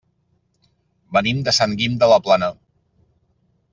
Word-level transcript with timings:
Venim 1.17 1.43
de 1.49 1.53
Sant 1.57 1.77
Guim 1.81 1.99
de 2.05 2.09
la 2.13 2.19
Plana. 2.29 2.51